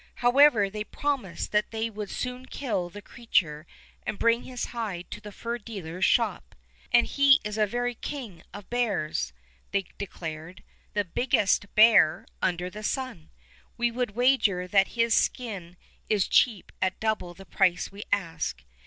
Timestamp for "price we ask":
17.45-18.63